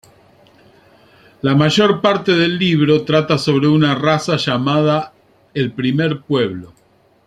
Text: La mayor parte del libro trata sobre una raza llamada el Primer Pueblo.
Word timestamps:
La 1.43 1.53
mayor 1.53 2.01
parte 2.01 2.31
del 2.31 2.57
libro 2.57 3.05
trata 3.05 3.37
sobre 3.37 3.67
una 3.67 3.93
raza 3.93 4.35
llamada 4.35 5.13
el 5.53 5.73
Primer 5.73 6.21
Pueblo. 6.21 6.73